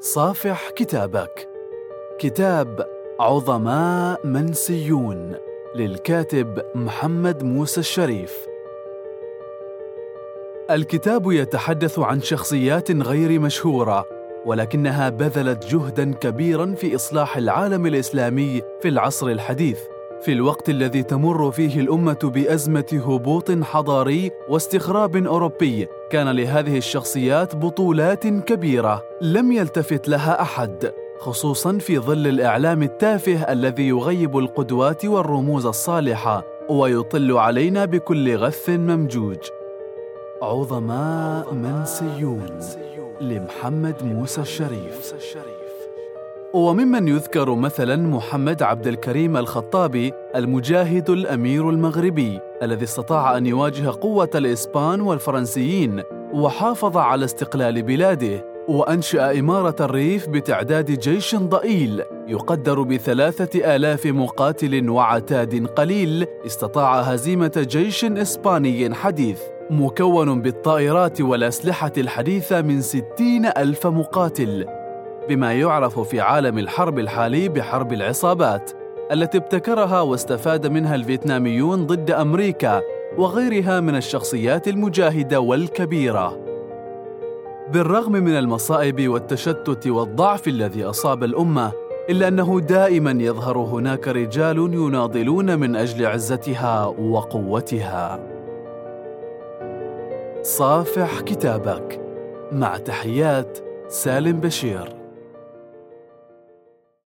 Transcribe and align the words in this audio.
صافح 0.00 0.70
كتابك. 0.70 1.48
كتاب 2.18 2.86
عظماء 3.20 4.26
منسيون 4.26 5.34
للكاتب 5.74 6.62
محمد 6.74 7.42
موسى 7.42 7.80
الشريف. 7.80 8.46
الكتاب 10.70 11.32
يتحدث 11.32 11.98
عن 11.98 12.20
شخصيات 12.20 12.90
غير 12.90 13.40
مشهورة 13.40 14.04
ولكنها 14.46 15.08
بذلت 15.08 15.66
جهدا 15.66 16.12
كبيرا 16.12 16.74
في 16.74 16.94
إصلاح 16.94 17.36
العالم 17.36 17.86
الإسلامي 17.86 18.62
في 18.80 18.88
العصر 18.88 19.26
الحديث 19.26 19.80
في 20.20 20.32
الوقت 20.32 20.70
الذي 20.70 21.02
تمر 21.02 21.50
فيه 21.50 21.80
الأمة 21.80 22.18
بأزمة 22.34 23.02
هبوط 23.06 23.50
حضاري 23.50 24.30
واستخراب 24.48 25.16
أوروبي. 25.16 25.88
كان 26.10 26.28
لهذه 26.28 26.76
الشخصيات 26.76 27.56
بطولات 27.56 28.26
كبيرة 28.26 29.02
لم 29.22 29.52
يلتفت 29.52 30.08
لها 30.08 30.42
أحد 30.42 30.92
خصوصا 31.18 31.78
في 31.78 31.98
ظل 31.98 32.26
الإعلام 32.26 32.82
التافه 32.82 33.52
الذي 33.52 33.88
يغيب 33.88 34.38
القدوات 34.38 35.04
والرموز 35.04 35.66
الصالحة 35.66 36.44
ويطل 36.68 37.32
علينا 37.32 37.84
بكل 37.84 38.36
غث 38.36 38.68
ممجوج. 38.68 39.38
عظماء 40.42 41.54
منسيون 41.54 42.58
لمحمد 43.20 44.02
موسى 44.02 44.40
الشريف. 44.40 45.14
وممن 46.54 47.08
يذكر 47.08 47.54
مثلا 47.54 47.96
محمد 47.96 48.62
عبد 48.62 48.86
الكريم 48.86 49.36
الخطابي 49.36 50.12
المجاهد 50.36 51.10
الأمير 51.10 51.70
المغربي 51.70 52.40
الذي 52.62 52.84
استطاع 52.84 53.36
أن 53.36 53.46
يواجه 53.46 53.90
قوة 54.00 54.30
الإسبان 54.34 55.00
والفرنسيين 55.00 56.02
وحافظ 56.32 56.96
على 56.96 57.24
استقلال 57.24 57.82
بلاده 57.82 58.44
وأنشأ 58.68 59.38
إمارة 59.38 59.76
الريف 59.80 60.28
بتعداد 60.28 60.90
جيش 60.90 61.36
ضئيل 61.36 62.02
يقدر 62.28 62.82
بثلاثة 62.82 63.76
آلاف 63.76 64.06
مقاتل 64.06 64.90
وعتاد 64.90 65.66
قليل 65.66 66.26
استطاع 66.46 67.00
هزيمة 67.00 67.66
جيش 67.68 68.04
إسباني 68.04 68.94
حديث 68.94 69.40
مكون 69.70 70.42
بالطائرات 70.42 71.20
والأسلحة 71.20 71.92
الحديثة 71.98 72.62
من 72.62 72.80
ستين 72.80 73.46
ألف 73.46 73.86
مقاتل. 73.86 74.77
بما 75.28 75.52
يعرف 75.52 76.00
في 76.00 76.20
عالم 76.20 76.58
الحرب 76.58 76.98
الحالي 76.98 77.48
بحرب 77.48 77.92
العصابات 77.92 78.70
التي 79.12 79.38
ابتكرها 79.38 80.00
واستفاد 80.00 80.66
منها 80.66 80.94
الفيتناميون 80.94 81.86
ضد 81.86 82.10
أمريكا 82.10 82.82
وغيرها 83.18 83.80
من 83.80 83.96
الشخصيات 83.96 84.68
المجاهدة 84.68 85.40
والكبيرة. 85.40 86.38
بالرغم 87.72 88.12
من 88.12 88.38
المصائب 88.38 89.08
والتشتت 89.08 89.86
والضعف 89.86 90.48
الذي 90.48 90.84
أصاب 90.84 91.24
الأمة 91.24 91.72
إلا 92.10 92.28
أنه 92.28 92.60
دائما 92.60 93.10
يظهر 93.10 93.58
هناك 93.58 94.08
رجال 94.08 94.58
يناضلون 94.58 95.58
من 95.58 95.76
أجل 95.76 96.06
عزتها 96.06 96.86
وقوتها. 96.86 98.20
صافح 100.42 101.20
كتابك. 101.20 102.00
مع 102.52 102.76
تحيات 102.76 103.58
سالم 103.88 104.40
بشير. 104.40 104.97